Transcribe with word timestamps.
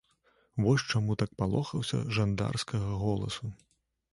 Вось 0.63 0.85
чаму 0.93 1.17
так 1.23 1.35
палохаўся 1.41 1.99
жандарскага 2.17 2.97
голасу. 3.03 3.43